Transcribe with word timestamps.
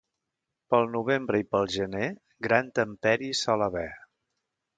Pel 0.73 0.87
novembre 0.93 1.41
i 1.43 1.45
pel 1.51 1.69
gener, 1.75 2.07
gran 2.49 2.73
temperi 2.81 3.31
hi 3.35 3.37
sol 3.45 3.67
haver. 3.69 3.89